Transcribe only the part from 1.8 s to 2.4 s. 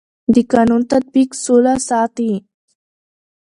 ساتي